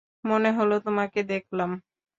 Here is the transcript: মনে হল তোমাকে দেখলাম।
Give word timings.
মনে 0.23 0.49
হল 0.51 0.71
তোমাকে 0.79 1.19
দেখলাম। 1.23 1.71